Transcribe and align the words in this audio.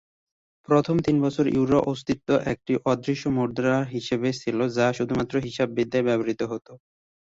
প্রথম 0.67 0.95
তিন 1.05 1.15
বছর 1.25 1.45
ইউরো 1.49 1.79
অস্তিত্ব 1.85 2.29
একটি 2.53 2.73
অদৃশ্য 2.85 3.25
মুদ্রার 3.37 3.83
হিসেবে 3.95 4.29
ছিল, 4.41 4.57
যা 4.77 4.87
শুধুমাত্র 4.97 5.35
হিসাববিদ্যায় 5.45 6.05
ব্যবহৃত 6.07 6.41
হত। 6.51 6.67